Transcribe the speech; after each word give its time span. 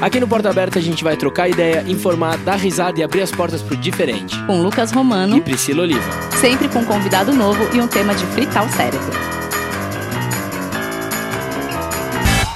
Aqui 0.00 0.20
no 0.20 0.28
Porta 0.28 0.48
Aberta 0.48 0.78
a 0.78 0.82
gente 0.82 1.02
vai 1.02 1.16
trocar 1.16 1.48
ideia, 1.48 1.84
informar, 1.88 2.38
dar 2.38 2.54
risada 2.54 3.00
e 3.00 3.02
abrir 3.02 3.20
as 3.20 3.32
portas 3.32 3.60
pro 3.60 3.76
diferente. 3.76 4.40
Com 4.44 4.62
Lucas 4.62 4.92
Romano 4.92 5.36
e 5.36 5.40
Priscila 5.40 5.82
Oliva. 5.82 6.08
Sempre 6.40 6.68
com 6.68 6.78
um 6.78 6.84
convidado 6.84 7.32
novo 7.32 7.68
e 7.74 7.80
um 7.80 7.88
tema 7.88 8.14
de 8.14 8.24
fritar 8.26 8.64
o 8.64 8.68
cérebro. 8.70 9.10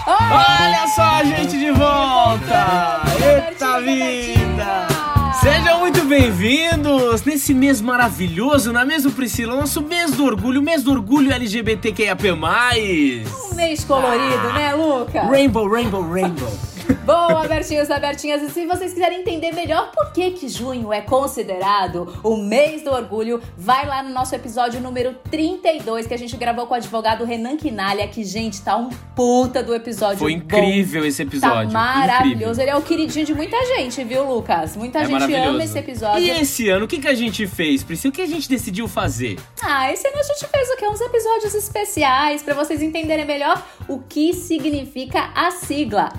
Olha 0.06 0.86
só 0.94 1.02
a 1.02 1.24
gente 1.24 1.58
de 1.58 1.72
volta! 1.72 3.02
Eita 3.20 3.80
vida! 3.80 4.86
Sejam 5.42 5.80
muito 5.80 6.04
bem-vindos 6.04 7.24
nesse 7.24 7.52
mês 7.52 7.80
maravilhoso, 7.80 8.72
não 8.72 8.82
é 8.82 8.84
mesmo, 8.84 9.10
Priscila? 9.10 9.56
Nosso 9.56 9.82
mês 9.82 10.12
do 10.12 10.24
orgulho, 10.24 10.62
mês 10.62 10.84
do 10.84 10.92
orgulho 10.92 11.32
LGBTQIAP+. 11.32 12.30
Um 12.30 13.54
mês 13.56 13.82
colorido, 13.82 14.52
né, 14.52 14.72
Luca? 14.74 15.22
Rainbow, 15.22 15.68
rainbow, 15.68 16.08
rainbow. 16.08 16.72
Bom, 17.04 17.36
abertinhos 17.36 17.88
e 17.88 17.92
abertinhas, 17.92 18.42
e 18.42 18.50
se 18.50 18.64
vocês 18.64 18.92
quiserem 18.92 19.22
entender 19.22 19.50
melhor 19.52 19.90
por 19.90 20.12
que, 20.12 20.30
que 20.30 20.48
junho 20.48 20.92
é 20.92 21.00
considerado 21.00 22.16
o 22.22 22.36
mês 22.36 22.82
do 22.82 22.92
orgulho, 22.92 23.42
vai 23.58 23.84
lá 23.84 24.04
no 24.04 24.10
nosso 24.10 24.36
episódio 24.36 24.80
número 24.80 25.16
32 25.28 26.06
que 26.06 26.14
a 26.14 26.16
gente 26.16 26.36
gravou 26.36 26.64
com 26.64 26.74
o 26.74 26.76
advogado 26.76 27.24
Renan 27.24 27.56
Quinalha, 27.56 28.06
que, 28.06 28.22
gente, 28.22 28.62
tá 28.62 28.76
um 28.76 28.88
puta 29.16 29.64
do 29.64 29.74
episódio 29.74 30.18
Foi 30.18 30.32
incrível 30.32 31.02
bom. 31.02 31.08
esse 31.08 31.22
episódio. 31.22 31.72
Tá 31.72 31.78
maravilhoso. 31.78 32.34
Incrível. 32.34 32.62
Ele 32.62 32.70
é 32.70 32.76
o 32.76 32.82
queridinho 32.82 33.26
de 33.26 33.34
muita 33.34 33.56
gente, 33.66 34.04
viu, 34.04 34.22
Lucas? 34.22 34.76
Muita 34.76 35.00
é 35.00 35.06
gente 35.06 35.34
ama 35.34 35.64
esse 35.64 35.78
episódio. 35.78 36.22
E 36.22 36.30
esse 36.30 36.68
ano, 36.68 36.84
o 36.84 36.88
que, 36.88 37.00
que 37.00 37.08
a 37.08 37.14
gente 37.14 37.48
fez, 37.48 37.82
Priscila? 37.82 38.12
O 38.12 38.14
que 38.14 38.22
a 38.22 38.26
gente 38.26 38.48
decidiu 38.48 38.86
fazer? 38.86 39.40
Ah, 39.60 39.92
esse 39.92 40.06
ano 40.06 40.18
a 40.18 40.22
gente 40.22 40.46
fez 40.46 40.68
o 40.70 40.76
quê? 40.76 40.86
Uns 40.86 41.00
episódios 41.00 41.52
especiais 41.52 42.42
para 42.44 42.54
vocês 42.54 42.80
entenderem 42.80 43.24
melhor 43.24 43.60
o 43.88 43.98
que 43.98 44.32
significa 44.32 45.32
a 45.34 45.50
sigla 45.50 46.12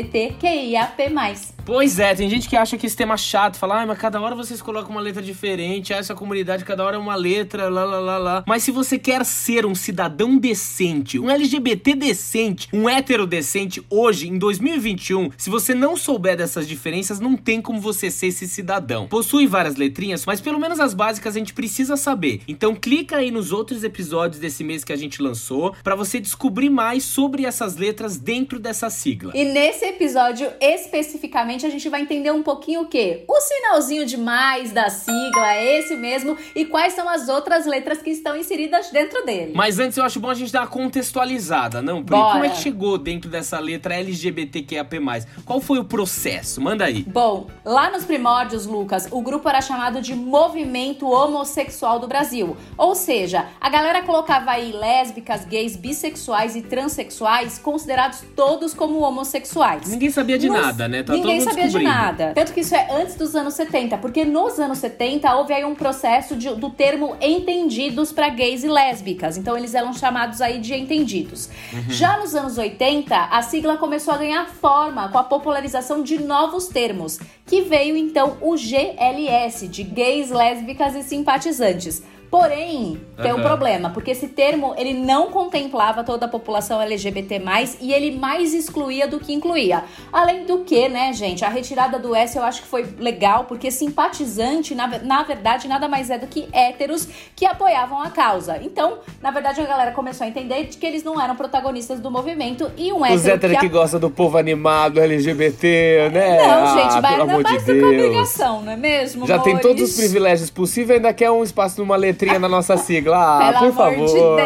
LGBTQIAP+. 0.00 1.50
Pois 1.64 1.98
é, 1.98 2.14
tem 2.14 2.28
gente 2.28 2.48
que 2.48 2.56
acha 2.56 2.76
que 2.76 2.86
esse 2.86 2.96
tema 2.96 3.14
é 3.14 3.16
chato, 3.16 3.56
fala, 3.56 3.82
ah, 3.82 3.86
mas 3.86 3.98
cada 3.98 4.20
hora 4.20 4.34
vocês 4.34 4.60
colocam 4.60 4.90
uma 4.90 5.00
letra 5.00 5.22
diferente, 5.22 5.92
ah, 5.92 5.98
essa 5.98 6.14
comunidade 6.14 6.64
cada 6.64 6.84
hora 6.84 6.96
é 6.96 6.98
uma 6.98 7.14
letra, 7.14 7.68
lá, 7.68 7.84
lá, 7.84 8.00
lá, 8.00 8.18
lá. 8.18 8.44
Mas 8.46 8.62
se 8.62 8.70
você 8.70 8.98
quer 8.98 9.24
ser 9.24 9.66
um 9.66 9.74
cidadão 9.74 10.36
decente, 10.36 11.18
um 11.18 11.30
LGBT 11.30 11.94
decente, 11.94 12.68
um 12.72 12.88
hétero 12.88 13.26
decente, 13.26 13.82
hoje, 13.88 14.28
em 14.28 14.38
2021, 14.38 15.30
se 15.36 15.50
você 15.50 15.74
não 15.74 15.96
souber 15.96 16.36
dessas 16.36 16.66
diferenças, 16.66 17.20
não 17.20 17.36
tem 17.36 17.60
como 17.60 17.80
você 17.80 18.10
ser 18.10 18.28
esse 18.28 18.48
cidadão. 18.48 19.06
Possui 19.06 19.46
várias 19.46 19.76
letrinhas, 19.76 20.24
mas 20.26 20.40
pelo 20.40 20.58
menos 20.58 20.80
as 20.80 20.94
básicas 20.94 21.36
a 21.36 21.38
gente 21.38 21.52
precisa 21.52 21.96
saber. 21.96 22.40
Então 22.48 22.74
clica 22.74 23.18
aí 23.18 23.30
nos 23.30 23.52
outros 23.52 23.84
episódios 23.84 24.40
desse 24.40 24.64
mês 24.64 24.82
que 24.82 24.92
a 24.92 24.96
gente 24.96 25.22
lançou, 25.22 25.74
para 25.84 25.94
você 25.94 26.18
descobrir 26.18 26.70
mais 26.70 27.04
sobre 27.04 27.44
essas 27.44 27.76
letras 27.76 28.16
dentro 28.16 28.58
dessa 28.58 28.90
sigla. 28.90 29.32
E 29.36 29.44
nesse 29.44 29.89
episódio 29.90 30.50
especificamente 30.60 31.66
a 31.66 31.70
gente 31.70 31.88
vai 31.88 32.02
entender 32.02 32.30
um 32.30 32.42
pouquinho 32.42 32.82
o 32.82 32.88
quê? 32.88 33.24
O 33.28 33.40
sinalzinho 33.40 34.06
de 34.06 34.16
mais 34.16 34.72
da 34.72 34.88
sigla, 34.88 35.54
é 35.54 35.78
esse 35.78 35.96
mesmo, 35.96 36.36
e 36.54 36.64
quais 36.64 36.94
são 36.94 37.08
as 37.08 37.28
outras 37.28 37.66
letras 37.66 38.00
que 38.00 38.10
estão 38.10 38.36
inseridas 38.36 38.90
dentro 38.90 39.24
dele. 39.24 39.52
Mas 39.54 39.78
antes 39.78 39.96
eu 39.96 40.04
acho 40.04 40.18
bom 40.20 40.30
a 40.30 40.34
gente 40.34 40.52
dar 40.52 40.60
uma 40.60 40.66
contextualizada, 40.66 41.82
não? 41.82 42.02
Pri? 42.02 42.16
Como 42.16 42.44
é 42.44 42.48
que 42.48 42.58
chegou 42.58 42.96
dentro 42.96 43.30
dessa 43.30 43.58
letra 43.58 43.94
LGBTQIAP+. 43.94 44.96
Qual 45.44 45.60
foi 45.60 45.78
o 45.78 45.84
processo? 45.84 46.60
Manda 46.60 46.84
aí. 46.84 47.02
Bom, 47.02 47.48
lá 47.64 47.90
nos 47.90 48.04
primórdios, 48.04 48.66
Lucas, 48.66 49.08
o 49.10 49.20
grupo 49.20 49.48
era 49.48 49.60
chamado 49.60 50.00
de 50.00 50.14
Movimento 50.14 51.08
Homossexual 51.08 51.98
do 51.98 52.06
Brasil. 52.06 52.56
Ou 52.76 52.94
seja, 52.94 53.46
a 53.60 53.68
galera 53.68 54.02
colocava 54.02 54.52
aí 54.52 54.72
lésbicas, 54.72 55.44
gays, 55.44 55.76
bissexuais 55.76 56.56
e 56.56 56.62
transexuais 56.62 57.58
considerados 57.58 58.22
todos 58.34 58.74
como 58.74 59.00
homossexuais. 59.00 59.79
Ninguém 59.86 60.10
sabia 60.10 60.38
de 60.38 60.48
Nos... 60.48 60.60
nada, 60.60 60.88
né? 60.88 61.02
Tá 61.02 61.12
Ninguém 61.12 61.40
sabia 61.40 61.68
de 61.68 61.78
nada. 61.78 62.32
Tanto 62.34 62.52
que 62.52 62.60
isso 62.60 62.74
é 62.74 62.88
antes 62.90 63.14
dos 63.14 63.34
anos 63.34 63.54
70, 63.54 63.98
porque 63.98 64.24
nos 64.24 64.58
anos 64.58 64.78
70 64.78 65.34
houve 65.34 65.52
aí 65.52 65.64
um 65.64 65.74
processo 65.74 66.36
de, 66.36 66.50
do 66.54 66.70
termo 66.70 67.16
entendidos 67.20 68.12
para 68.12 68.28
gays 68.28 68.64
e 68.64 68.68
lésbicas. 68.68 69.36
Então 69.36 69.56
eles 69.56 69.74
eram 69.74 69.92
chamados 69.92 70.40
aí 70.40 70.58
de 70.58 70.74
entendidos. 70.74 71.48
Uhum. 71.72 71.90
Já 71.90 72.18
nos 72.18 72.34
anos 72.34 72.58
80, 72.58 73.16
a 73.16 73.42
sigla 73.42 73.76
começou 73.76 74.14
a 74.14 74.18
ganhar 74.18 74.46
forma 74.46 75.08
com 75.08 75.18
a 75.18 75.24
popularização 75.24 76.02
de 76.02 76.18
novos 76.18 76.68
termos, 76.68 77.18
que 77.46 77.62
veio 77.62 77.96
então 77.96 78.36
o 78.40 78.56
GLS, 78.56 79.68
de 79.68 79.82
gays, 79.82 80.30
lésbicas 80.30 80.94
e 80.94 81.02
simpatizantes. 81.02 82.02
Porém, 82.30 83.00
tem 83.20 83.32
uhum. 83.32 83.40
um 83.40 83.42
problema, 83.42 83.90
porque 83.90 84.12
esse 84.12 84.28
termo 84.28 84.72
ele 84.78 84.94
não 84.94 85.32
contemplava 85.32 86.04
toda 86.04 86.26
a 86.26 86.28
população 86.28 86.80
LGBT+, 86.80 87.42
e 87.80 87.92
ele 87.92 88.12
mais 88.12 88.54
excluía 88.54 89.08
do 89.08 89.18
que 89.18 89.32
incluía. 89.32 89.82
Além 90.12 90.46
do 90.46 90.58
que, 90.60 90.88
né, 90.88 91.12
gente, 91.12 91.44
a 91.44 91.48
retirada 91.48 91.98
do 91.98 92.14
S 92.14 92.38
eu 92.38 92.44
acho 92.44 92.62
que 92.62 92.68
foi 92.68 92.86
legal, 93.00 93.46
porque 93.46 93.68
simpatizante, 93.72 94.76
na, 94.76 94.86
na 95.00 95.24
verdade, 95.24 95.66
nada 95.66 95.88
mais 95.88 96.08
é 96.08 96.18
do 96.18 96.28
que 96.28 96.48
héteros 96.52 97.08
que 97.34 97.44
apoiavam 97.44 98.00
a 98.00 98.10
causa. 98.10 98.58
Então, 98.62 98.98
na 99.20 99.32
verdade, 99.32 99.60
a 99.60 99.66
galera 99.66 99.90
começou 99.90 100.24
a 100.24 100.28
entender 100.28 100.66
que 100.66 100.86
eles 100.86 101.02
não 101.02 101.20
eram 101.20 101.34
protagonistas 101.34 101.98
do 101.98 102.12
movimento 102.12 102.70
e 102.76 102.92
um 102.92 103.04
hétero... 103.04 103.20
Os 103.20 103.26
héteros 103.26 103.56
que, 103.56 103.68
que, 103.68 103.76
a... 103.76 103.80
gostam 103.80 103.98
do 103.98 104.08
povo 104.08 104.38
animado, 104.38 105.00
LGBT, 105.00 106.10
né? 106.12 106.46
Não, 106.46 106.66
gente, 106.78 106.96
ah, 106.96 107.00
vai 107.00 107.20
ainda 107.20 107.42
mais 107.42 107.64
de 107.64 107.72
do 107.72 107.80
que 107.80 107.84
obrigação, 107.84 108.62
não 108.62 108.72
é 108.72 108.76
mesmo, 108.76 109.26
Já 109.26 109.34
amores? 109.34 109.52
tem 109.52 109.60
todos 109.60 109.82
os 109.90 109.96
privilégios 109.96 110.48
possíveis, 110.48 110.98
ainda 110.98 111.12
quer 111.12 111.30
um 111.32 111.42
espaço 111.42 111.80
numa 111.80 111.96
letrinha 111.96 112.19
letrinha 112.20 112.38
na 112.38 112.48
nossa 112.48 112.76
sigla. 112.76 113.16
Ah, 113.16 113.52
Pelo 113.60 113.72
por 113.72 113.82
amor 113.82 114.08
favor. 114.08 114.36
de 114.36 114.42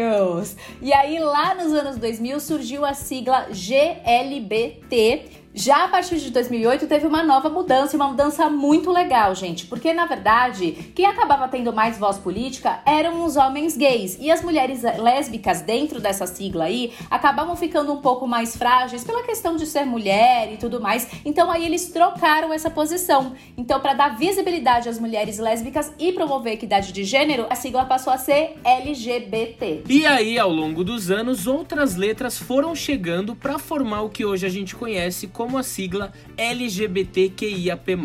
Deus! 0.00 0.56
E 0.82 0.92
aí, 0.92 1.18
lá 1.20 1.54
nos 1.54 1.72
anos 1.72 1.96
2000, 1.96 2.40
surgiu 2.40 2.84
a 2.84 2.92
sigla 2.94 3.46
GLBT, 3.52 5.22
já 5.58 5.84
a 5.84 5.88
partir 5.88 6.18
de 6.18 6.30
2008 6.30 6.86
teve 6.86 7.04
uma 7.04 7.20
nova 7.20 7.50
mudança, 7.50 7.96
uma 7.96 8.06
mudança 8.06 8.48
muito 8.48 8.92
legal, 8.92 9.34
gente, 9.34 9.66
porque 9.66 9.92
na 9.92 10.06
verdade 10.06 10.92
quem 10.94 11.04
acabava 11.04 11.48
tendo 11.48 11.72
mais 11.72 11.98
voz 11.98 12.16
política 12.16 12.80
eram 12.86 13.24
os 13.24 13.36
homens 13.36 13.76
gays 13.76 14.16
e 14.20 14.30
as 14.30 14.40
mulheres 14.40 14.82
lésbicas 14.82 15.60
dentro 15.60 16.00
dessa 16.00 16.28
sigla 16.28 16.66
aí 16.66 16.92
acabavam 17.10 17.56
ficando 17.56 17.92
um 17.92 17.96
pouco 17.96 18.24
mais 18.24 18.56
frágeis 18.56 19.02
pela 19.02 19.24
questão 19.24 19.56
de 19.56 19.66
ser 19.66 19.84
mulher 19.84 20.52
e 20.52 20.56
tudo 20.58 20.80
mais. 20.80 21.08
Então 21.24 21.50
aí 21.50 21.66
eles 21.66 21.90
trocaram 21.90 22.52
essa 22.52 22.70
posição. 22.70 23.32
Então 23.56 23.80
para 23.80 23.94
dar 23.94 24.16
visibilidade 24.16 24.88
às 24.88 25.00
mulheres 25.00 25.38
lésbicas 25.38 25.92
e 25.98 26.12
promover 26.12 26.52
a 26.52 26.54
equidade 26.54 26.92
de 26.92 27.02
gênero, 27.02 27.46
a 27.50 27.56
sigla 27.56 27.84
passou 27.84 28.12
a 28.12 28.16
ser 28.16 28.54
LGBT. 28.64 29.82
E 29.88 30.06
aí 30.06 30.38
ao 30.38 30.52
longo 30.52 30.84
dos 30.84 31.10
anos 31.10 31.48
outras 31.48 31.96
letras 31.96 32.38
foram 32.38 32.76
chegando 32.76 33.34
para 33.34 33.58
formar 33.58 34.02
o 34.02 34.08
que 34.08 34.24
hoje 34.24 34.46
a 34.46 34.48
gente 34.48 34.76
conhece 34.76 35.26
como 35.26 35.47
como 35.48 35.56
a 35.56 35.62
sigla 35.62 36.12
LGBTQIAP+. 36.36 37.96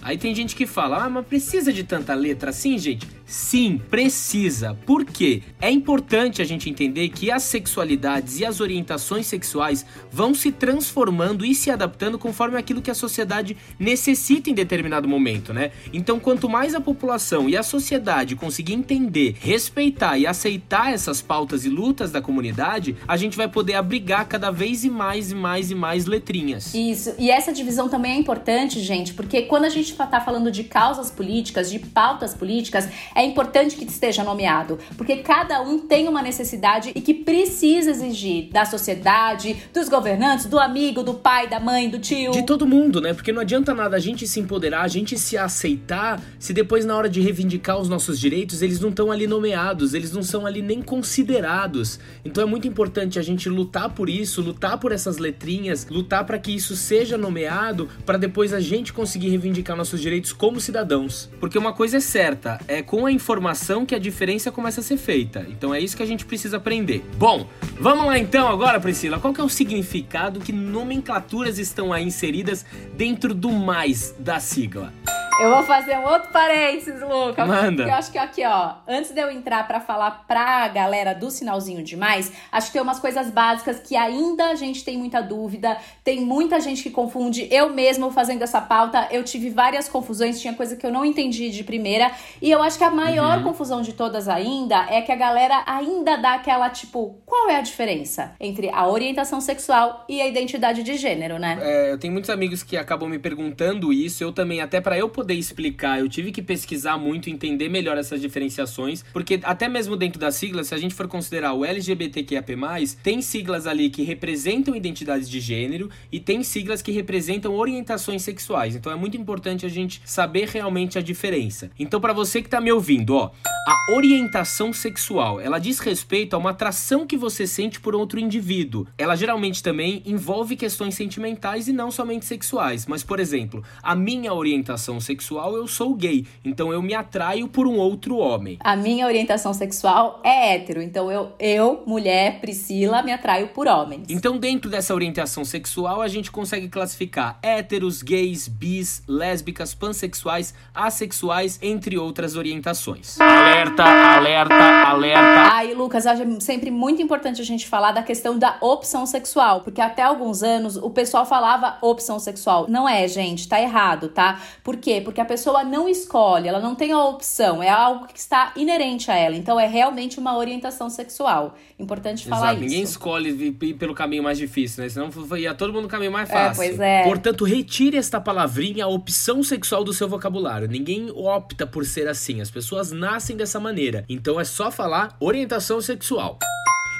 Aí 0.00 0.16
tem 0.16 0.32
gente 0.32 0.54
que 0.54 0.66
fala, 0.66 1.04
ah, 1.04 1.10
mas 1.10 1.26
precisa 1.26 1.72
de 1.72 1.82
tanta 1.82 2.14
letra 2.14 2.50
assim, 2.50 2.78
gente? 2.78 3.04
Sim, 3.26 3.80
precisa. 3.90 4.78
Por 4.86 5.04
quê? 5.04 5.42
É 5.60 5.68
importante 5.68 6.40
a 6.40 6.44
gente 6.44 6.70
entender 6.70 7.08
que 7.08 7.28
as 7.28 7.42
sexualidades 7.42 8.38
e 8.38 8.44
as 8.44 8.60
orientações 8.60 9.26
sexuais 9.26 9.84
vão 10.12 10.32
se 10.32 10.52
transformando 10.52 11.44
e 11.44 11.52
se 11.52 11.68
adaptando 11.68 12.20
conforme 12.20 12.56
aquilo 12.56 12.80
que 12.80 12.90
a 12.90 12.94
sociedade 12.94 13.56
necessita 13.80 14.48
em 14.48 14.54
determinado 14.54 15.08
momento, 15.08 15.52
né? 15.52 15.72
Então, 15.92 16.20
quanto 16.20 16.48
mais 16.48 16.72
a 16.74 16.80
população 16.80 17.48
e 17.48 17.56
a 17.56 17.64
sociedade 17.64 18.36
conseguir 18.36 18.74
entender, 18.74 19.36
respeitar 19.40 20.16
e 20.18 20.26
aceitar 20.26 20.92
essas 20.92 21.20
pautas 21.20 21.64
e 21.64 21.68
lutas 21.68 22.12
da 22.12 22.22
comunidade, 22.22 22.96
a 23.08 23.16
gente 23.16 23.36
vai 23.36 23.48
poder 23.48 23.74
abrigar 23.74 24.28
cada 24.28 24.52
vez 24.52 24.84
e 24.84 24.90
mais 24.90 25.32
e 25.32 25.34
mais 25.34 25.72
e 25.72 25.74
mais 25.74 26.06
letrinhas. 26.06 26.72
Isso. 26.74 27.12
E 27.18 27.28
essa 27.28 27.52
divisão 27.52 27.88
também 27.88 28.12
é 28.12 28.16
importante, 28.16 28.78
gente, 28.78 29.14
porque 29.14 29.42
quando 29.42 29.64
a 29.64 29.68
gente 29.68 29.90
está 29.90 30.20
falando 30.20 30.52
de 30.52 30.62
causas 30.62 31.10
políticas, 31.10 31.68
de 31.68 31.80
pautas 31.80 32.32
políticas, 32.32 32.88
é 33.16 33.24
importante 33.24 33.76
que 33.76 33.84
esteja 33.84 34.22
nomeado, 34.22 34.78
porque 34.96 35.16
cada 35.16 35.62
um 35.62 35.78
tem 35.78 36.06
uma 36.06 36.20
necessidade 36.20 36.92
e 36.94 37.00
que 37.00 37.14
precisa 37.14 37.90
exigir 37.90 38.50
da 38.52 38.66
sociedade, 38.66 39.56
dos 39.72 39.88
governantes, 39.88 40.44
do 40.44 40.58
amigo, 40.58 41.02
do 41.02 41.14
pai, 41.14 41.48
da 41.48 41.58
mãe, 41.58 41.88
do 41.88 41.98
tio. 41.98 42.30
De 42.30 42.44
todo 42.44 42.66
mundo, 42.66 43.00
né? 43.00 43.14
Porque 43.14 43.32
não 43.32 43.40
adianta 43.40 43.72
nada 43.72 43.96
a 43.96 43.98
gente 43.98 44.28
se 44.28 44.38
empoderar, 44.38 44.82
a 44.82 44.88
gente 44.88 45.18
se 45.18 45.38
aceitar, 45.38 46.20
se 46.38 46.52
depois 46.52 46.84
na 46.84 46.94
hora 46.94 47.08
de 47.08 47.22
reivindicar 47.22 47.78
os 47.78 47.88
nossos 47.88 48.20
direitos, 48.20 48.60
eles 48.60 48.80
não 48.80 48.90
estão 48.90 49.10
ali 49.10 49.26
nomeados, 49.26 49.94
eles 49.94 50.12
não 50.12 50.22
são 50.22 50.44
ali 50.44 50.60
nem 50.60 50.82
considerados. 50.82 51.98
Então 52.22 52.42
é 52.42 52.46
muito 52.46 52.68
importante 52.68 53.18
a 53.18 53.22
gente 53.22 53.48
lutar 53.48 53.94
por 53.94 54.10
isso, 54.10 54.42
lutar 54.42 54.76
por 54.78 54.92
essas 54.92 55.16
letrinhas, 55.16 55.86
lutar 55.88 56.26
para 56.26 56.38
que 56.38 56.54
isso 56.54 56.76
seja 56.76 57.16
nomeado, 57.16 57.88
para 58.04 58.18
depois 58.18 58.52
a 58.52 58.60
gente 58.60 58.92
conseguir 58.92 59.30
reivindicar 59.30 59.74
nossos 59.74 60.02
direitos 60.02 60.34
como 60.34 60.60
cidadãos. 60.60 61.30
Porque 61.40 61.56
uma 61.56 61.72
coisa 61.72 61.96
é 61.96 62.00
certa, 62.00 62.60
é 62.68 62.82
com 62.82 63.05
a 63.06 63.12
informação 63.12 63.86
que 63.86 63.94
a 63.94 63.98
diferença 63.98 64.52
começa 64.52 64.80
a 64.80 64.84
ser 64.84 64.96
feita. 64.96 65.46
Então 65.48 65.74
é 65.74 65.80
isso 65.80 65.96
que 65.96 66.02
a 66.02 66.06
gente 66.06 66.26
precisa 66.26 66.56
aprender. 66.56 67.04
Bom, 67.16 67.48
vamos 67.78 68.06
lá 68.06 68.18
então 68.18 68.48
agora, 68.48 68.80
Priscila. 68.80 69.18
Qual 69.18 69.32
que 69.32 69.40
é 69.40 69.44
o 69.44 69.48
significado 69.48 70.40
que 70.40 70.52
nomenclaturas 70.52 71.58
estão 71.58 71.92
aí 71.92 72.04
inseridas 72.04 72.64
dentro 72.96 73.34
do 73.34 73.50
mais 73.50 74.14
da 74.18 74.40
sigla? 74.40 74.92
Eu 75.38 75.50
vou 75.50 75.62
fazer 75.64 75.98
um 75.98 76.04
outro 76.04 76.30
parênteses, 76.32 76.98
Luca. 77.02 77.44
Manda. 77.44 77.76
Porque 77.76 77.90
eu 77.90 77.94
acho 77.94 78.10
que 78.10 78.16
aqui, 78.16 78.42
ó, 78.46 78.76
antes 78.88 79.10
de 79.12 79.20
eu 79.20 79.30
entrar 79.30 79.66
pra 79.68 79.80
falar 79.80 80.24
pra 80.26 80.66
galera 80.68 81.14
do 81.14 81.30
sinalzinho 81.30 81.82
demais, 81.84 82.32
acho 82.50 82.68
que 82.68 82.72
tem 82.72 82.80
umas 82.80 82.98
coisas 82.98 83.28
básicas 83.30 83.78
que 83.78 83.94
ainda 83.96 84.46
a 84.46 84.54
gente 84.54 84.82
tem 84.82 84.96
muita 84.96 85.20
dúvida, 85.20 85.76
tem 86.02 86.22
muita 86.22 86.58
gente 86.58 86.82
que 86.82 86.88
confunde. 86.90 87.46
Eu 87.50 87.68
mesmo 87.68 88.10
fazendo 88.10 88.40
essa 88.42 88.62
pauta, 88.62 89.08
eu 89.10 89.22
tive 89.22 89.50
várias 89.50 89.90
confusões, 89.90 90.40
tinha 90.40 90.54
coisa 90.54 90.74
que 90.74 90.86
eu 90.86 90.90
não 90.90 91.04
entendi 91.04 91.50
de 91.50 91.62
primeira. 91.62 92.10
E 92.40 92.50
eu 92.50 92.62
acho 92.62 92.78
que 92.78 92.84
a 92.84 92.90
maior 92.90 93.36
Uhum. 93.38 93.44
confusão 93.44 93.82
de 93.82 93.92
todas 93.92 94.28
ainda 94.28 94.86
é 94.88 95.02
que 95.02 95.12
a 95.12 95.16
galera 95.16 95.62
ainda 95.66 96.16
dá 96.16 96.32
aquela, 96.34 96.70
tipo, 96.70 97.20
qual 97.26 97.50
é 97.50 97.56
a 97.56 97.60
diferença 97.60 98.34
entre 98.40 98.70
a 98.70 98.86
orientação 98.88 99.42
sexual 99.42 100.06
e 100.08 100.18
a 100.22 100.26
identidade 100.26 100.82
de 100.82 100.96
gênero, 100.96 101.38
né? 101.38 101.58
É, 101.60 101.92
eu 101.92 101.98
tenho 101.98 102.12
muitos 102.14 102.30
amigos 102.30 102.62
que 102.62 102.74
acabam 102.74 103.06
me 103.10 103.18
perguntando 103.18 103.92
isso. 103.92 104.24
Eu 104.24 104.32
também, 104.32 104.62
até 104.62 104.80
pra 104.80 104.96
eu 104.96 105.10
poder 105.10 105.25
explicar, 105.34 106.00
eu 106.00 106.08
tive 106.08 106.32
que 106.32 106.42
pesquisar 106.42 106.96
muito, 106.98 107.30
entender 107.30 107.68
melhor 107.68 107.98
essas 107.98 108.20
diferenciações, 108.20 109.04
porque 109.12 109.40
até 109.42 109.68
mesmo 109.68 109.96
dentro 109.96 110.18
das 110.20 110.36
siglas, 110.36 110.68
se 110.68 110.74
a 110.74 110.78
gente 110.78 110.94
for 110.94 111.08
considerar 111.08 111.52
o 111.52 111.64
LGBTQIAP+, 111.64 112.56
tem 113.02 113.20
siglas 113.22 113.66
ali 113.66 113.90
que 113.90 114.02
representam 114.02 114.74
identidades 114.74 115.28
de 115.28 115.40
gênero 115.40 115.90
e 116.10 116.20
tem 116.20 116.42
siglas 116.42 116.82
que 116.82 116.92
representam 116.92 117.54
orientações 117.54 118.22
sexuais. 118.22 118.76
Então 118.76 118.92
é 118.92 118.96
muito 118.96 119.16
importante 119.16 119.66
a 119.66 119.68
gente 119.68 120.00
saber 120.04 120.48
realmente 120.48 120.98
a 120.98 121.02
diferença. 121.02 121.70
Então 121.78 122.00
pra 122.00 122.12
você 122.12 122.42
que 122.42 122.48
tá 122.48 122.60
me 122.60 122.72
ouvindo, 122.72 123.14
ó, 123.14 123.30
a 123.68 123.94
orientação 123.94 124.72
sexual, 124.72 125.40
ela 125.40 125.58
diz 125.58 125.78
respeito 125.78 126.34
a 126.34 126.38
uma 126.38 126.50
atração 126.50 127.06
que 127.06 127.16
você 127.16 127.46
sente 127.46 127.80
por 127.80 127.94
outro 127.94 128.20
indivíduo. 128.20 128.86
Ela 128.96 129.16
geralmente 129.16 129.62
também 129.62 130.02
envolve 130.04 130.56
questões 130.56 130.94
sentimentais 130.94 131.68
e 131.68 131.72
não 131.72 131.90
somente 131.90 132.24
sexuais. 132.24 132.86
Mas, 132.86 133.02
por 133.02 133.18
exemplo, 133.18 133.62
a 133.82 133.94
minha 133.94 134.32
orientação 134.32 135.00
sexual, 135.00 135.15
eu 135.54 135.66
sou 135.66 135.94
gay, 135.94 136.26
então 136.44 136.72
eu 136.72 136.82
me 136.82 136.94
atraio 136.94 137.48
por 137.48 137.66
um 137.66 137.76
outro 137.76 138.16
homem. 138.16 138.58
A 138.60 138.76
minha 138.76 139.06
orientação 139.06 139.52
sexual 139.52 140.20
é 140.24 140.54
hétero, 140.54 140.82
então 140.82 141.10
eu, 141.10 141.32
eu, 141.38 141.82
mulher, 141.86 142.40
Priscila, 142.40 143.02
me 143.02 143.12
atraio 143.12 143.48
por 143.48 143.66
homens. 143.66 144.06
Então, 144.08 144.38
dentro 144.38 144.70
dessa 144.70 144.94
orientação 144.94 145.44
sexual, 145.44 146.00
a 146.00 146.08
gente 146.08 146.30
consegue 146.30 146.68
classificar 146.68 147.38
héteros, 147.42 148.02
gays, 148.02 148.48
bis, 148.48 149.02
lésbicas, 149.06 149.74
pansexuais, 149.74 150.54
assexuais, 150.74 151.58
entre 151.62 151.98
outras 151.98 152.36
orientações. 152.36 153.20
Alerta, 153.20 153.82
alerta, 153.82 154.54
alerta. 154.54 155.54
Aí, 155.54 155.74
Lucas, 155.74 156.06
acho 156.06 156.40
sempre 156.40 156.70
muito 156.70 157.00
importante 157.02 157.40
a 157.40 157.44
gente 157.44 157.66
falar 157.66 157.92
da 157.92 158.02
questão 158.02 158.38
da 158.38 158.56
opção 158.60 159.06
sexual, 159.06 159.60
porque 159.60 159.80
até 159.80 160.02
alguns 160.02 160.42
anos 160.42 160.76
o 160.76 160.90
pessoal 160.90 161.24
falava 161.24 161.78
opção 161.80 162.18
sexual. 162.18 162.66
Não 162.68 162.88
é, 162.88 163.06
gente, 163.08 163.48
tá 163.48 163.60
errado, 163.60 164.08
tá? 164.08 164.40
Por 164.62 164.76
quê? 164.76 165.00
Porque 165.06 165.20
a 165.20 165.24
pessoa 165.24 165.62
não 165.62 165.88
escolhe, 165.88 166.48
ela 166.48 166.58
não 166.58 166.74
tem 166.74 166.90
a 166.90 166.98
opção, 167.04 167.62
é 167.62 167.68
algo 167.70 168.08
que 168.08 168.18
está 168.18 168.52
inerente 168.56 169.08
a 169.08 169.14
ela. 169.14 169.36
Então 169.36 169.58
é 169.58 169.64
realmente 169.64 170.18
uma 170.18 170.36
orientação 170.36 170.90
sexual. 170.90 171.54
Importante 171.78 172.26
falar 172.26 172.48
Exato, 172.48 172.54
isso. 172.56 172.64
ninguém 172.64 172.82
escolhe 172.82 173.56
ir 173.62 173.74
pelo 173.74 173.94
caminho 173.94 174.24
mais 174.24 174.36
difícil, 174.36 174.82
né? 174.82 174.88
Senão 174.88 175.08
ia 175.38 175.54
todo 175.54 175.72
mundo 175.72 175.84
no 175.84 175.88
caminho 175.88 176.10
mais 176.10 176.28
É, 176.28 176.32
fácil. 176.32 176.56
pois 176.56 176.80
é. 176.80 177.04
Portanto, 177.04 177.44
retire 177.44 177.96
esta 177.96 178.20
palavrinha, 178.20 178.88
opção 178.88 179.44
sexual 179.44 179.84
do 179.84 179.92
seu 179.92 180.08
vocabulário. 180.08 180.66
Ninguém 180.66 181.08
opta 181.14 181.64
por 181.68 181.84
ser 181.86 182.08
assim, 182.08 182.40
as 182.40 182.50
pessoas 182.50 182.90
nascem 182.90 183.36
dessa 183.36 183.60
maneira. 183.60 184.04
Então 184.08 184.40
é 184.40 184.44
só 184.44 184.72
falar 184.72 185.16
orientação 185.20 185.80
sexual. 185.80 186.36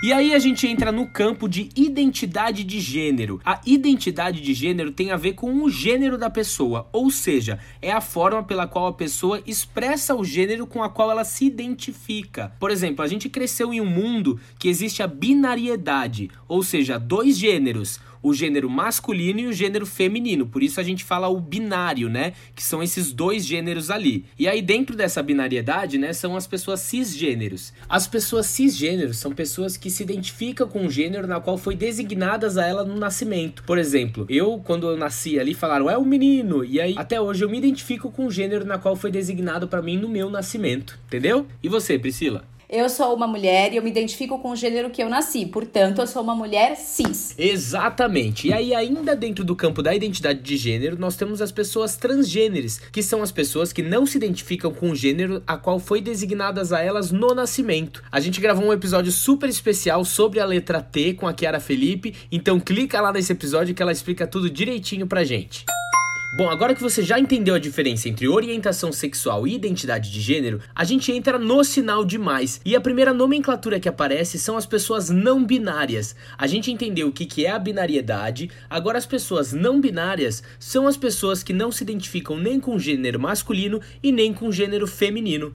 E 0.03 0.13
aí 0.13 0.35
a 0.35 0.39
gente 0.39 0.67
entra 0.67 0.93
no 0.93 1.07
campo 1.07 1.49
de 1.49 1.71
identidade 1.75 2.63
de 2.65 2.79
gênero. 2.81 3.41
A 3.43 3.63
identidade 3.65 4.43
de 4.43 4.53
gênero 4.53 4.93
tem 4.93 5.11
a 5.11 5.17
ver 5.17 5.33
com 5.33 5.63
o 5.63 5.71
gênero 5.71 6.19
da 6.19 6.29
pessoa, 6.29 6.87
ou 6.93 7.11
seja, 7.11 7.59
é 7.81 7.91
a 7.91 8.03
forma 8.03 8.43
pela 8.43 8.67
qual 8.67 8.89
a 8.89 8.93
pessoa 8.93 9.43
expressa 9.47 10.15
o 10.15 10.23
gênero 10.23 10.67
com 10.67 10.83
a 10.83 10.91
qual 10.91 11.11
ela 11.11 11.25
se 11.25 11.47
identifica. 11.47 12.53
Por 12.61 12.71
exemplo, 12.71 13.03
a 13.03 13.09
gente 13.09 13.31
cresceu 13.31 13.73
em 13.73 13.81
um 13.81 13.87
mundo 13.87 14.39
que 14.59 14.69
existe 14.69 15.03
a 15.03 15.07
binariedade, 15.07 16.31
ou 16.47 16.63
seja, 16.63 16.99
dois 16.99 17.39
gêneros 17.39 17.99
o 18.27 18.35
gênero 18.35 18.69
masculino 18.69 19.39
e 19.39 19.47
o 19.47 19.53
gênero 19.53 19.87
feminino. 19.87 20.47
Por 20.47 20.63
isso 20.63 20.81
a 20.81 20.83
gente 20.83 21.05
fala 21.05 21.29
o 21.29 21.41
binário, 21.41 22.09
né? 22.09 22.33
Que 22.55 22.63
são 22.63 22.83
esses 22.83 23.13
dois 23.13 23.47
gêneros 23.47 23.89
ali. 23.89 24.25
E 24.37 24.49
aí, 24.49 24.61
dentro 24.61 24.97
dessa 24.97 25.23
binariedade, 25.23 25.97
né, 25.97 26.13
são 26.13 26.37
as 26.37 26.47
pessoas 26.47 26.81
cisgêneros. 26.81 27.73
As 27.89 28.09
pessoas 28.09 28.47
cisgêneros 28.47 29.19
são 29.19 29.33
pessoas 29.33 29.77
que 29.77 29.91
se 29.91 30.03
identificam 30.03 30.67
com 30.67 30.87
o 30.87 30.91
gênero 30.91 31.27
na 31.27 31.41
qual 31.41 31.57
foi 31.57 31.77
designadas 31.77 32.59
a 32.59 32.67
ela 32.67 32.85
no 32.85 32.97
nascimento. 32.97 33.63
Por 33.65 33.79
exemplo, 33.79 34.27
eu, 34.29 34.61
quando 34.65 34.89
eu 34.89 34.97
nasci 34.97 35.39
ali, 35.39 35.55
falaram, 35.55 35.89
é 35.89 35.97
o 35.97 36.05
menino. 36.05 36.65
E 36.65 36.81
aí, 36.81 36.95
até 36.97 37.21
hoje, 37.21 37.45
eu 37.45 37.49
me 37.49 37.59
identifico 37.59 38.11
com 38.11 38.27
o 38.27 38.31
gênero 38.31 38.65
na 38.65 38.77
qual 38.77 38.97
foi 38.97 39.13
designado 39.13 39.69
pra 39.69 39.81
mim 39.81 39.97
no 39.97 40.09
meu 40.09 40.29
nascimento. 40.29 40.99
Entendeu? 41.07 41.47
E 41.63 41.69
você, 41.69 41.97
Priscila? 41.99 42.56
Eu 42.69 42.89
sou 42.89 43.15
uma 43.15 43.29
mulher 43.29 43.73
e 43.73 43.77
eu 43.77 43.83
me 43.83 43.91
identifico 43.91 44.41
com 44.41 44.51
o 44.51 44.57
gênero 44.57 44.91
que 44.91 45.01
eu 45.01 45.09
nasci, 45.09 45.47
portanto, 45.47 46.01
eu 46.01 46.07
sou 46.07 46.21
uma 46.21 46.35
mulher 46.35 46.75
cis. 46.77 47.33
Exatamente. 47.39 48.49
E 48.49 48.53
aí, 48.53 48.75
ainda 48.75 49.15
dentro 49.15 49.45
do 49.45 49.55
campo 49.55 49.83
da 49.83 49.95
identidade 49.95 50.41
de 50.41 50.57
gênero, 50.57 50.99
nós 50.99 51.15
temos 51.15 51.41
as 51.41 51.53
pessoas 51.53 51.97
transgêneres, 51.97 52.81
que 52.91 53.05
são 53.05 53.23
as 53.23 53.31
pessoas 53.31 53.73
que 53.73 53.83
não 53.83 54.05
se 54.05 54.19
identificam 54.19 54.73
com 54.73 54.91
o 54.91 54.97
gênero 54.97 55.41
a 55.47 55.57
qual 55.57 55.79
foi 55.79 56.01
designadas 56.01 56.73
a 56.73 56.83
elas 56.83 57.13
no 57.13 57.35
nascimento. 57.35 58.03
A 58.11 58.19
gente 58.19 58.41
gravou 58.41 58.65
um 58.65 58.73
episódio 58.73 59.13
super 59.13 59.49
especial 59.49 60.05
sobre 60.05 60.41
a 60.41 60.45
letra 60.45 60.83
T 60.83 61.15
com 61.15 61.29
a 61.29 61.33
Kiara 61.33 61.61
Felipe, 61.61 62.17
então 62.33 62.59
clica 62.59 63.01
lá 63.01 63.13
nesse 63.13 63.31
episódio 63.31 63.77
que 63.77 63.83
ela 63.83 63.93
explica 63.93 64.27
tudo 64.27 64.51
direitinho 64.51 65.07
pra 65.07 65.23
gente. 65.23 65.65
Bom, 66.37 66.51
agora 66.51 66.75
que 66.75 66.83
você 66.83 67.03
já 67.03 67.19
entendeu 67.19 67.55
a 67.55 67.59
diferença 67.59 68.11
entre 68.11 68.29
orientação 68.29 68.93
sexual 68.93 69.47
e 69.47 69.55
identidade 69.55 70.13
de 70.13 70.21
gênero, 70.21 70.61
a 70.75 70.85
gente 70.85 71.11
entra 71.11 71.39
no 71.39 71.65
sinal 71.65 72.05
de 72.05 72.19
mais. 72.19 72.61
E 72.63 72.77
a 72.77 72.81
primeira 72.81 73.15
nomenclatura 73.15 73.81
que 73.81 73.89
aparece 73.89 74.39
são 74.39 74.55
as 74.55 74.67
pessoas 74.67 75.09
não 75.09 75.43
binárias. 75.43 76.15
A 76.37 76.47
gente 76.47 76.71
entendeu 76.71 77.09
o 77.09 77.13
que, 77.13 77.25
que 77.25 77.47
é 77.47 77.53
a 77.53 77.59
binariedade, 77.59 78.51
agora 78.69 78.99
as 78.99 79.07
pessoas 79.07 79.55
não 79.55 79.81
binárias 79.81 80.43
são 80.59 80.87
as 80.87 80.99
pessoas 80.99 81.43
que 81.43 81.55
não 81.55 81.73
se 81.73 81.83
identificam 81.83 82.37
nem 82.37 82.61
com 82.61 82.79
gênero 82.79 83.19
masculino 83.19 83.81
e 84.03 84.13
nem 84.13 84.35
com 84.35 84.53
gênero 84.53 84.87
feminino. 84.87 85.53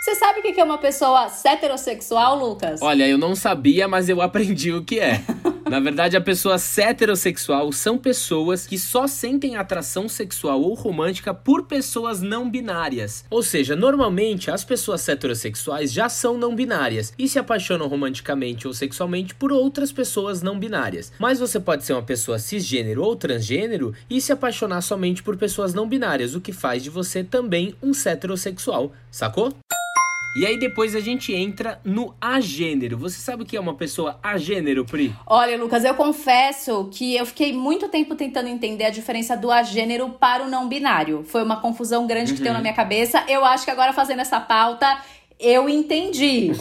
Você 0.00 0.14
sabe 0.14 0.38
o 0.38 0.42
que 0.44 0.60
é 0.60 0.64
uma 0.64 0.78
pessoa 0.78 1.26
heterossexual, 1.44 2.38
Lucas? 2.38 2.80
Olha, 2.80 3.08
eu 3.08 3.18
não 3.18 3.34
sabia, 3.34 3.88
mas 3.88 4.08
eu 4.08 4.22
aprendi 4.22 4.72
o 4.72 4.84
que 4.84 5.00
é. 5.00 5.24
Na 5.68 5.80
verdade, 5.80 6.16
a 6.16 6.20
pessoa 6.20 6.56
heterossexual 6.76 7.72
são 7.72 7.96
pessoas 7.96 8.66
que 8.66 8.78
só 8.78 9.06
sentem 9.06 9.56
atração 9.56 10.08
sexual 10.08 10.60
ou 10.60 10.74
romântica 10.74 11.32
por 11.32 11.64
pessoas 11.64 12.20
não 12.20 12.50
binárias. 12.50 13.24
Ou 13.30 13.42
seja, 13.42 13.74
normalmente 13.74 14.50
as 14.50 14.62
pessoas 14.62 15.08
heterossexuais 15.08 15.90
já 15.90 16.08
são 16.08 16.36
não 16.36 16.54
binárias 16.54 17.14
e 17.18 17.26
se 17.28 17.38
apaixonam 17.38 17.88
romanticamente 17.88 18.66
ou 18.66 18.74
sexualmente 18.74 19.34
por 19.34 19.52
outras 19.52 19.90
pessoas 19.90 20.42
não 20.42 20.58
binárias. 20.58 21.12
Mas 21.18 21.40
você 21.40 21.58
pode 21.58 21.84
ser 21.84 21.94
uma 21.94 22.02
pessoa 22.02 22.38
cisgênero 22.38 23.02
ou 23.02 23.16
transgênero 23.16 23.94
e 24.08 24.20
se 24.20 24.32
apaixonar 24.32 24.82
somente 24.82 25.22
por 25.22 25.36
pessoas 25.36 25.72
não 25.72 25.88
binárias, 25.88 26.34
o 26.34 26.40
que 26.40 26.52
faz 26.52 26.82
de 26.82 26.90
você 26.90 27.24
também 27.24 27.74
um 27.82 27.92
heterossexual, 28.06 28.92
sacou? 29.10 29.54
E 30.36 30.44
aí 30.44 30.58
depois 30.58 30.96
a 30.96 31.00
gente 31.00 31.32
entra 31.32 31.80
no 31.84 32.12
agênero. 32.20 32.98
Você 32.98 33.20
sabe 33.20 33.44
o 33.44 33.46
que 33.46 33.56
é 33.56 33.60
uma 33.60 33.74
pessoa 33.74 34.18
agênero, 34.20 34.84
Pri? 34.84 35.14
Olha, 35.24 35.56
Lucas, 35.56 35.84
eu 35.84 35.94
confesso 35.94 36.88
que 36.90 37.14
eu 37.14 37.24
fiquei 37.24 37.52
muito 37.52 37.88
tempo 37.88 38.16
tentando 38.16 38.48
entender 38.48 38.84
a 38.84 38.90
diferença 38.90 39.36
do 39.36 39.48
agênero 39.48 40.10
para 40.10 40.42
o 40.44 40.50
não 40.50 40.68
binário. 40.68 41.22
Foi 41.22 41.44
uma 41.44 41.60
confusão 41.60 42.04
grande 42.08 42.34
que 42.34 42.42
deu 42.42 42.52
na 42.52 42.60
minha 42.60 42.74
cabeça. 42.74 43.24
Eu 43.28 43.44
acho 43.44 43.64
que 43.64 43.70
agora 43.70 43.92
fazendo 43.92 44.20
essa 44.20 44.40
pauta, 44.40 44.98
eu 45.38 45.68
entendi. 45.68 46.52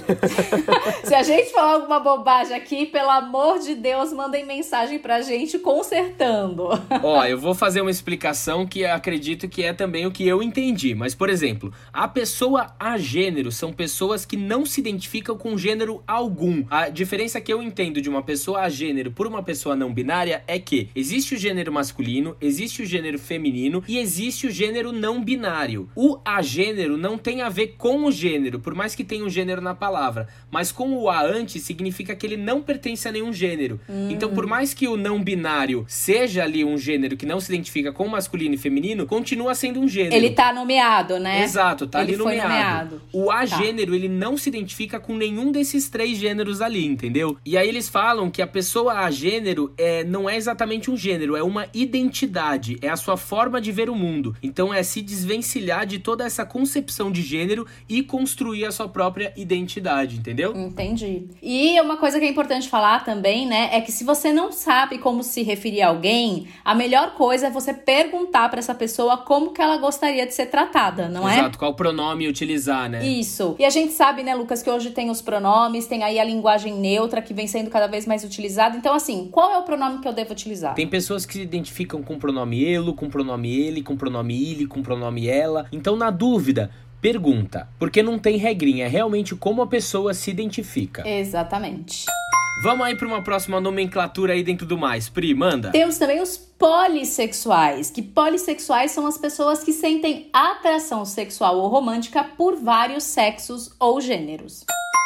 Se 1.03 1.13
a 1.13 1.23
gente 1.23 1.51
falar 1.51 1.73
alguma 1.73 1.99
bobagem 1.99 2.55
aqui, 2.55 2.85
pelo 2.85 3.09
amor 3.09 3.59
de 3.59 3.75
Deus, 3.75 4.11
mandem 4.11 4.45
mensagem 4.45 4.99
pra 4.99 5.21
gente 5.21 5.59
consertando. 5.59 6.69
Ó, 7.03 7.23
eu 7.25 7.37
vou 7.37 7.53
fazer 7.53 7.81
uma 7.81 7.91
explicação 7.91 8.65
que 8.65 8.85
acredito 8.85 9.47
que 9.47 9.63
é 9.63 9.73
também 9.73 10.05
o 10.05 10.11
que 10.11 10.27
eu 10.27 10.41
entendi. 10.41 10.95
Mas, 10.95 11.13
por 11.13 11.29
exemplo, 11.29 11.73
a 11.91 12.07
pessoa 12.07 12.73
agênero 12.79 13.51
são 13.51 13.71
pessoas 13.71 14.25
que 14.25 14.35
não 14.35 14.65
se 14.65 14.81
identificam 14.81 15.37
com 15.37 15.57
gênero 15.57 16.03
algum. 16.07 16.63
A 16.69 16.89
diferença 16.89 17.39
que 17.39 17.53
eu 17.53 17.61
entendo 17.61 18.01
de 18.01 18.09
uma 18.09 18.23
pessoa 18.23 18.61
agênero 18.61 19.11
por 19.11 19.27
uma 19.27 19.43
pessoa 19.43 19.75
não 19.75 19.93
binária 19.93 20.43
é 20.47 20.59
que 20.59 20.89
existe 20.95 21.35
o 21.35 21.37
gênero 21.37 21.71
masculino, 21.71 22.35
existe 22.41 22.81
o 22.81 22.85
gênero 22.85 23.19
feminino 23.19 23.83
e 23.87 23.97
existe 23.97 24.47
o 24.47 24.51
gênero 24.51 24.91
não 24.91 25.23
binário. 25.23 25.89
O 25.95 26.19
agênero 26.25 26.97
não 26.97 27.17
tem 27.17 27.41
a 27.41 27.49
ver 27.49 27.75
com 27.77 28.05
o 28.05 28.11
gênero, 28.11 28.59
por 28.63 28.73
mais 28.73 28.95
que 28.95 29.03
tenha 29.03 29.23
um 29.23 29.29
gênero 29.29 29.61
na 29.61 29.75
palavra. 29.75 30.27
Mas 30.49 30.71
com 30.71 30.93
o 30.97 31.09
a 31.09 31.21
antes, 31.21 31.61
significa 31.63 32.15
que 32.15 32.25
ele 32.25 32.37
não 32.37 32.61
pertence 32.61 33.07
a 33.07 33.11
nenhum 33.11 33.31
gênero. 33.33 33.79
Então, 34.09 34.33
por 34.33 34.47
mais 34.47 34.73
que 34.73 34.87
o 34.87 34.97
não 34.97 35.21
binário 35.21 35.85
seja 35.87 36.43
ali 36.43 36.63
um 36.63 36.77
gênero 36.77 37.15
que 37.17 37.25
não 37.25 37.39
se 37.39 37.53
identifica 37.53 37.91
com 37.91 38.07
masculino 38.07 38.55
e 38.55 38.57
feminino, 38.57 39.05
continua 39.05 39.53
sendo 39.53 39.79
um 39.79 39.87
gênero. 39.87 40.15
Ele 40.15 40.31
tá 40.31 40.53
nomeado, 40.53 41.19
né? 41.19 41.43
Exato, 41.43 41.85
tá 41.85 42.01
Ele 42.01 42.13
ali 42.13 42.17
nomeado. 42.17 42.49
nomeado. 42.49 43.01
O 43.11 43.25
Tá. 43.27 43.39
agênero, 43.39 43.93
ele 43.93 44.07
não 44.07 44.37
se 44.37 44.47
identifica 44.49 44.99
com 44.99 45.15
nenhum 45.17 45.51
desses 45.51 45.89
três 45.89 46.17
gêneros 46.17 46.61
ali, 46.61 46.85
entendeu? 46.85 47.37
E 47.45 47.57
aí 47.57 47.67
eles 47.67 47.89
falam 47.89 48.31
que 48.31 48.41
a 48.41 48.47
pessoa 48.47 48.93
agênero 48.99 49.73
é, 49.77 50.03
não 50.05 50.29
é 50.29 50.37
exatamente 50.37 50.89
um 50.89 50.95
gênero, 50.95 51.35
é 51.35 51.43
uma 51.43 51.67
identidade, 51.73 52.77
é 52.81 52.89
a 52.89 52.95
sua 52.95 53.17
forma 53.17 53.59
de 53.59 53.71
ver 53.71 53.89
o 53.89 53.95
mundo. 53.95 54.35
Então 54.41 54.73
é 54.73 54.83
se 54.83 55.01
desvencilhar 55.01 55.85
de 55.85 55.99
toda 55.99 56.23
essa 56.23 56.45
concepção 56.45 57.11
de 57.11 57.21
gênero 57.21 57.65
e 57.89 58.03
construir 58.03 58.52
a 58.65 58.71
sua 58.71 58.89
própria 58.89 59.33
identidade, 59.37 60.17
entendeu? 60.17 60.53
Entendi. 60.55 61.27
E 61.41 61.79
uma 61.79 61.97
coisa 61.97 62.19
que 62.19 62.25
é 62.25 62.29
importante 62.29 62.67
falar 62.67 63.05
também, 63.05 63.45
né, 63.45 63.69
é 63.71 63.79
que 63.79 63.91
se 63.91 64.03
você 64.03 64.33
não 64.33 64.51
sabe 64.51 64.97
como 64.97 65.23
se 65.23 65.43
referir 65.43 65.81
a 65.81 65.87
alguém, 65.87 66.47
a 66.63 66.75
melhor 66.75 67.13
coisa 67.13 67.47
é 67.47 67.49
você 67.49 67.73
perguntar 67.73 68.49
pra 68.49 68.59
essa 68.59 68.75
pessoa 68.75 69.17
como 69.17 69.51
que 69.51 69.61
ela 69.61 69.77
gostaria 69.77 70.25
de 70.25 70.33
ser 70.33 70.47
tratada, 70.47 71.07
não 71.07 71.27
é? 71.27 71.39
Exato, 71.39 71.57
qual 71.57 71.73
pronome 71.73 72.27
utilizar, 72.27 72.89
né? 72.89 73.05
Isso. 73.05 73.55
E 73.57 73.65
a 73.65 73.69
gente 73.69 73.93
sabe, 73.93 74.23
né, 74.23 74.35
Lucas, 74.35 74.61
que 74.61 74.69
hoje 74.69 74.91
tem 74.91 75.09
os 75.09 75.21
pronomes, 75.21 75.87
tem 75.87 76.03
aí 76.03 76.19
a 76.19 76.23
linguagem 76.23 76.73
neutra 76.73 77.21
que 77.21 77.33
vem 77.33 77.47
sendo 77.47 77.69
cada 77.69 77.87
vez 77.87 78.05
mais 78.05 78.23
utilizada. 78.23 78.75
Então, 78.75 78.93
assim, 78.93 79.29
qual 79.31 79.51
é 79.51 79.57
o 79.57 79.63
pronome 79.63 79.99
que 79.99 80.07
eu 80.07 80.13
devo 80.13 80.31
utilizar? 80.31 80.75
Tem 80.75 80.87
pessoas 80.87 81.25
que 81.25 81.33
se 81.33 81.41
identificam 81.41 82.01
com 82.01 82.17
pronome 82.17 82.65
elo, 82.65 82.93
com 82.93 83.09
pronome 83.09 83.55
ele, 83.55 83.81
com 83.81 83.95
pronome 83.95 84.51
ele, 84.51 84.67
com 84.67 84.81
pronome 84.81 85.27
ela. 85.27 85.67
Então, 85.71 85.95
na 85.95 86.09
dúvida, 86.09 86.71
pergunta. 87.03 87.67
Porque 87.77 88.01
não 88.01 88.17
tem 88.17 88.37
regrinha, 88.37 88.85
é 88.85 88.87
realmente 88.87 89.35
como 89.35 89.61
a 89.61 89.67
pessoa 89.67 90.13
se 90.13 90.31
identifica. 90.31 91.05
Exatamente. 91.05 92.05
Vamos 92.63 92.85
aí 92.85 92.95
para 92.95 93.05
uma 93.05 93.21
próxima 93.21 93.59
nomenclatura 93.59 94.31
aí 94.31 94.41
dentro 94.41 94.65
do 94.65 94.77
mais. 94.77 95.09
Pri, 95.09 95.33
manda. 95.33 95.69
Temos 95.71 95.97
também 95.97 96.21
os 96.21 96.37
polissexuais, 96.37 97.91
que 97.91 98.01
polissexuais 98.01 98.91
são 98.91 99.05
as 99.05 99.17
pessoas 99.17 99.61
que 99.61 99.73
sentem 99.73 100.29
atração 100.31 101.03
sexual 101.03 101.57
ou 101.57 101.67
romântica 101.67 102.23
por 102.23 102.55
vários 102.55 103.03
sexos 103.03 103.69
ou 103.77 103.99
gêneros. 103.99 104.63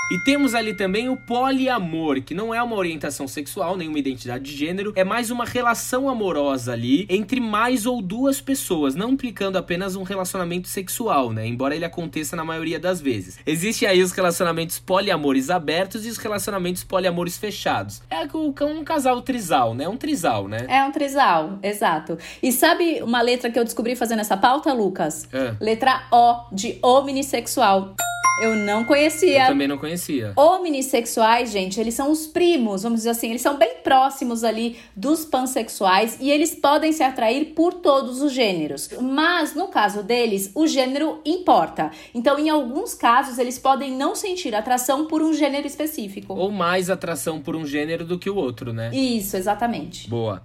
E 0.10 0.18
temos 0.18 0.56
ali 0.56 0.74
também 0.74 1.10
o 1.10 1.18
poliamor, 1.18 2.22
que 2.22 2.34
não 2.34 2.56
é 2.56 2.64
uma 2.64 2.78
orientação 2.78 3.28
sexual, 3.28 3.76
nenhuma 3.76 4.00
identidade 4.00 4.46
de 4.46 4.56
gênero, 4.56 4.94
é 4.96 5.04
mais 5.04 5.30
uma 5.30 5.44
relação 5.44 6.08
amorosa 6.08 6.72
ali 6.72 7.06
entre 7.10 7.42
mais 7.42 7.86
ou 7.86 8.02
duas 8.02 8.40
pessoas, 8.40 8.96
não 8.96 9.10
implicando 9.10 9.58
apenas 9.58 9.98
um 9.98 10.04
relacionamento 10.04 10.70
sexual, 10.70 11.34
né? 11.34 11.46
Embora 11.46 11.76
ele 11.76 11.84
aconteça 11.84 12.38
na 12.38 12.46
maioria 12.46 12.80
das 12.80 13.02
vezes. 13.02 13.38
Existem 13.46 13.86
aí 13.86 14.02
os 14.02 14.14
relacionamentos 14.14 14.80
poliamores 14.80 15.50
abertos 15.50 16.06
e 16.06 16.10
os 16.10 16.18
relacionamentos 16.18 16.86
poliamores 16.86 17.38
fechados. 17.38 18.02
É 18.10 18.26
um 18.64 18.86
casal 18.86 19.22
trisal, 19.22 19.76
né? 19.76 19.90
Um 19.90 19.98
trisal, 19.98 20.48
né? 20.48 20.68
É 20.70 20.86
um 20.86 20.92
trisal, 20.94 21.60
exato. 21.62 22.18
E 22.42 22.54
sabe 22.54 23.02
uma 23.04 23.22
letra 23.22 23.52
que 23.52 23.60
eu 23.60 23.64
descobri 23.66 23.94
fazendo 23.94 24.20
essa 24.20 24.38
pauta, 24.38 24.72
Lucas? 24.72 25.28
É. 25.34 25.54
Letra 25.60 26.08
O, 26.14 26.46
de 26.56 26.80
hominissexual. 26.82 27.94
Eu 28.39 28.56
não 28.56 28.86
conhecia. 28.86 29.46
Eu 29.46 29.48
também 29.48 29.67
não 29.67 29.79
conhecia. 29.79 30.34
Hominissexuais, 30.36 31.51
gente, 31.51 31.79
eles 31.79 31.96
são 31.96 32.12
os 32.12 32.27
primos, 32.27 32.84
vamos 32.84 33.00
dizer 33.00 33.10
assim, 33.10 33.32
eles 33.32 33.41
são 33.41 33.58
bem 33.58 33.77
próximos 33.84 34.44
ali 34.44 34.77
dos 34.96 35.25
pansexuais 35.25 36.17
e 36.22 36.29
eles 36.29 36.53
podem 36.53 36.91
se 36.91 37.01
atrair 37.01 37.53
por 37.56 37.74
todos 37.74 38.22
os 38.22 38.32
gêneros. 38.32 38.89
Mas 39.01 39.56
no 39.56 39.70
caso 39.70 40.03
deles, 40.03 40.51
o 40.53 40.67
gênero 40.67 41.20
importa. 41.25 41.89
Então, 42.13 42.38
em 42.38 42.50
alguns 42.50 42.94
casos, 42.94 43.39
eles 43.39 43.58
podem 43.58 43.91
não 43.91 44.15
sentir 44.15 44.53
atração 44.53 45.08
por 45.08 45.24
um 45.24 45.34
gênero 45.34 45.65
específico. 45.65 46.36
Ou 46.36 46.51
mais 46.51 46.91
atração 46.91 47.41
por 47.41 47.56
um 47.56 47.65
gênero 47.65 48.06
do 48.06 48.20
que 48.20 48.29
o 48.29 48.36
outro, 48.36 48.72
né? 48.72 48.91
Isso, 48.94 49.36
exatamente. 49.36 50.08
Boa. 50.08 50.44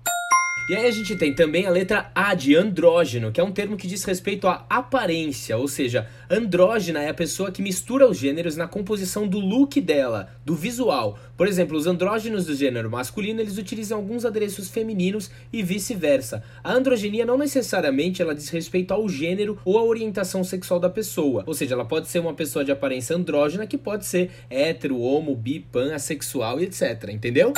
E 0.68 0.76
aí 0.76 0.86
a 0.86 0.90
gente 0.92 1.16
tem 1.16 1.34
também 1.34 1.66
a 1.66 1.70
letra 1.70 2.12
A 2.14 2.34
de 2.34 2.54
andrógeno, 2.54 3.32
que 3.32 3.40
é 3.40 3.44
um 3.44 3.50
termo 3.50 3.76
que 3.76 3.88
diz 3.88 4.04
respeito 4.04 4.46
à 4.46 4.64
aparência, 4.70 5.56
ou 5.56 5.66
seja, 5.66 6.08
andrógena 6.30 7.02
é 7.02 7.08
a 7.08 7.14
pessoa 7.14 7.50
que 7.50 7.60
mistura 7.60 8.08
os 8.08 8.16
gêneros 8.16 8.56
na 8.56 8.68
composição 8.68 9.26
do 9.26 9.40
look 9.40 9.80
dela, 9.80 10.28
do 10.46 10.54
visual. 10.54 11.18
Por 11.36 11.48
exemplo, 11.48 11.76
os 11.76 11.88
andrógenos 11.88 12.46
do 12.46 12.54
gênero 12.54 12.88
masculino, 12.88 13.40
eles 13.40 13.58
utilizam 13.58 13.98
alguns 13.98 14.24
adereços 14.24 14.68
femininos 14.68 15.32
e 15.52 15.64
vice-versa. 15.64 16.44
A 16.62 16.72
androgenia 16.72 17.26
não 17.26 17.36
necessariamente 17.36 18.22
ela 18.22 18.34
diz 18.34 18.48
respeito 18.48 18.94
ao 18.94 19.08
gênero 19.08 19.58
ou 19.64 19.76
à 19.78 19.82
orientação 19.82 20.44
sexual 20.44 20.78
da 20.78 20.88
pessoa, 20.88 21.42
ou 21.44 21.54
seja, 21.54 21.74
ela 21.74 21.84
pode 21.84 22.06
ser 22.06 22.20
uma 22.20 22.34
pessoa 22.34 22.64
de 22.64 22.70
aparência 22.70 23.16
andrógena 23.16 23.66
que 23.66 23.76
pode 23.76 24.06
ser 24.06 24.30
hétero, 24.48 25.00
homo, 25.00 25.34
bi, 25.34 25.58
pan, 25.58 25.92
assexual 25.92 26.60
e 26.60 26.64
etc, 26.64 27.08
entendeu? 27.10 27.52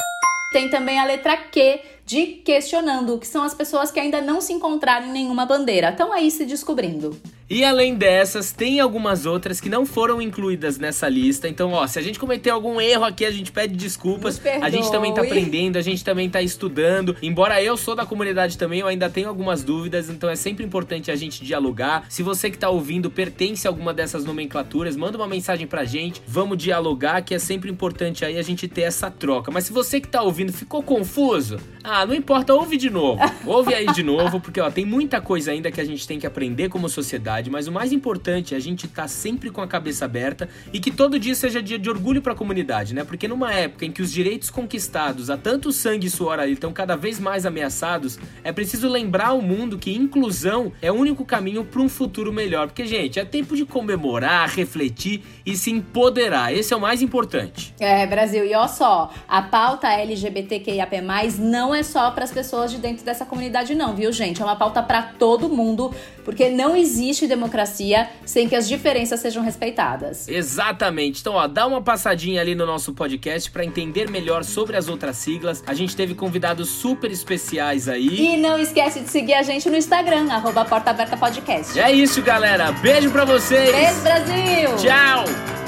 Tem 0.55 0.69
também 0.69 1.01
a 1.01 1.05
letra 1.05 1.37
Q 1.37 1.81
de 2.07 2.27
questionando, 2.27 3.19
que 3.19 3.27
são 3.27 3.43
as 3.43 3.53
pessoas 3.53 3.91
que 3.91 3.99
ainda 3.99 4.21
não 4.21 4.41
se 4.41 4.53
encontraram 4.53 5.09
em 5.09 5.11
nenhuma 5.11 5.45
bandeira, 5.45 5.89
estão 5.89 6.13
aí 6.13 6.31
se 6.31 6.45
descobrindo. 6.45 7.21
E 7.49 7.63
além 7.63 7.95
dessas, 7.95 8.53
tem 8.53 8.81
algumas 8.81 9.27
outras 9.27 9.61
que 9.61 9.69
não 9.69 9.85
foram 9.85 10.21
incluídas 10.23 10.79
nessa 10.79 11.09
lista. 11.09 11.47
Então, 11.47 11.73
ó, 11.73 11.87
se 11.87 11.99
a 11.99 12.03
gente 12.03 12.19
cometeu 12.19 12.55
algum 12.55 12.81
erro 12.81 13.05
aqui, 13.05 13.25
a 13.25 13.31
gente 13.31 13.53
pede 13.53 13.77
desculpas. 13.77 14.41
A 14.63 14.71
gente 14.71 14.91
também 14.91 15.13
tá 15.13 15.21
aprendendo, 15.21 15.77
a 15.77 15.83
gente 15.83 16.03
também 16.03 16.31
tá 16.31 16.41
estudando. 16.41 17.15
Embora 17.23 17.63
eu 17.63 17.77
sou 17.77 17.95
da 17.95 18.07
comunidade 18.07 18.57
também, 18.57 18.81
eu 18.81 18.87
ainda 18.87 19.11
tenho 19.11 19.29
algumas 19.29 19.63
dúvidas, 19.63 20.09
então 20.09 20.31
é 20.31 20.37
sempre 20.37 20.65
importante 20.65 21.11
a 21.11 21.17
gente 21.17 21.45
dialogar. 21.45 22.07
Se 22.09 22.23
você 22.23 22.51
que 22.51 22.57
tá 22.57 22.71
ouvindo 22.71 23.11
pertence 23.11 23.67
a 23.67 23.71
alguma 23.71 23.93
dessas 23.93 24.25
nomenclaturas, 24.25 24.97
manda 24.97 25.19
uma 25.19 25.29
mensagem 25.29 25.67
pra 25.67 25.85
gente. 25.85 26.23
Vamos 26.27 26.57
dialogar, 26.57 27.21
que 27.23 27.35
é 27.35 27.39
sempre 27.39 27.71
importante 27.71 28.25
aí 28.25 28.39
a 28.39 28.43
gente 28.43 28.67
ter 28.67 28.83
essa 28.83 29.11
troca. 29.11 29.51
Mas 29.51 29.65
se 29.65 29.73
você 29.73 30.01
que 30.01 30.09
tá 30.09 30.23
ouvindo 30.23 30.53
ficou 30.53 30.83
confuso, 30.83 31.59
ah, 31.83 32.07
não 32.07 32.15
importa, 32.15 32.55
ouve 32.55 32.79
de 32.79 32.89
novo. 32.89 33.21
Ouve 33.45 33.75
aí 33.75 33.87
de 33.93 34.03
novo, 34.03 34.41
porque 34.41 34.61
ó, 34.61 34.71
tem 34.71 34.87
muita 34.87 35.21
coisa 35.21 35.53
ainda 35.53 35.71
que 35.71 35.81
a 35.81 35.85
gente 35.85 36.09
tem 36.09 36.19
que 36.19 36.27
aprender 36.27 36.71
como 36.71 36.89
sociedade, 36.89 37.34
mas 37.51 37.67
o 37.67 37.73
mais 37.73 37.93
importante 37.93 38.55
é 38.55 38.57
a 38.57 38.61
gente 38.61 38.87
estar 38.87 39.09
sempre 39.09 39.51
com 39.51 39.61
a 39.61 39.67
cabeça 39.67 40.05
aberta 40.05 40.49
e 40.73 40.79
que 40.79 40.91
todo 40.91 41.19
dia 41.19 41.35
seja 41.35 41.63
dia 41.63 41.79
de 41.79 41.91
orgulho 41.91 42.23
para 42.23 42.33
a 42.33 42.37
comunidade, 42.37 42.95
né? 42.95 43.05
Porque 43.05 43.27
numa 43.27 43.53
época 43.53 43.85
em 43.85 43.93
que 43.93 44.03
os 44.03 44.13
direitos 44.13 44.51
conquistados 44.51 45.31
a 45.31 45.37
tanto 45.37 45.73
sangue 45.73 46.07
e 46.07 46.11
suor 46.11 46.39
ali 46.39 46.53
estão 46.53 46.73
cada 46.73 46.97
vez 46.97 47.19
mais 47.19 47.45
ameaçados, 47.47 48.19
é 48.43 48.53
preciso 48.53 48.89
lembrar 48.89 49.29
ao 49.29 49.41
mundo 49.41 49.79
que 49.79 49.95
inclusão 49.95 50.73
é 50.81 50.91
o 50.91 50.95
único 50.95 51.25
caminho 51.25 51.65
para 51.65 51.81
um 51.81 51.89
futuro 51.89 52.33
melhor. 52.33 52.67
Porque, 52.67 52.87
gente, 52.87 53.19
é 53.19 53.25
tempo 53.25 53.57
de 53.57 53.65
comemorar, 53.65 54.49
refletir 54.49 55.23
e 55.45 55.57
se 55.57 55.71
empoderar. 55.71 56.53
Esse 56.53 56.73
é 56.73 56.77
o 56.77 56.81
mais 56.81 57.03
importante. 57.03 57.75
É, 57.79 58.07
Brasil, 58.07 58.45
e 58.45 58.55
ó 58.55 58.67
só, 58.69 59.13
a 59.29 59.43
pauta 59.43 59.89
LGBTQIAP+, 59.89 61.03
não 61.39 61.75
é 61.75 61.83
só 61.83 62.11
para 62.11 62.25
as 62.25 62.33
pessoas 62.33 62.71
de 62.71 62.79
dentro 62.79 63.05
dessa 63.05 63.25
comunidade 63.25 63.75
não, 63.75 63.95
viu, 63.95 64.13
gente? 64.13 64.41
É 64.41 64.45
uma 64.45 64.57
pauta 64.57 64.83
para 64.83 65.03
todo 65.03 65.49
mundo, 65.49 65.93
porque 66.25 66.51
não 66.51 66.77
existe 66.77 67.24
democracia 67.27 68.09
sem 68.25 68.49
que 68.49 68.57
as 68.57 68.69
diferenças 68.69 69.21
sejam 69.21 69.43
respeitadas. 69.43 70.29
Exatamente. 70.29 71.21
Então, 71.21 71.35
ó, 71.35 71.47
dá 71.47 71.67
uma 71.67 71.83
passadinha 71.83 72.41
ali 72.41 72.55
no 72.55 72.67
nosso 72.67 72.93
podcast 72.93 73.51
para 73.51 73.65
entender 73.65 74.11
melhor 74.11 74.45
sobre 74.45 74.77
as 74.77 74.89
outras 74.89 75.17
siglas. 75.17 75.63
A 75.67 75.75
gente 75.75 75.95
teve 75.97 76.15
convidados 76.15 76.69
super 76.69 77.11
especiais 77.11 77.89
aí. 77.89 78.35
E 78.35 78.37
não 78.37 78.59
esquece 78.59 79.01
de 79.01 79.09
seguir 79.09 79.35
a 79.35 79.43
gente 79.43 79.69
no 79.69 79.77
Instagram, 79.77 80.31
arroba 80.31 80.65
Porta 80.65 80.91
Aberta 80.91 81.17
Podcast. 81.17 81.79
É 81.79 81.91
isso, 81.93 82.23
galera. 82.23 82.73
Beijo 82.73 83.11
pra 83.11 83.25
vocês. 83.25 83.71
Beijo, 83.71 84.01
Brasil! 84.03 84.77
Tchau. 84.77 85.64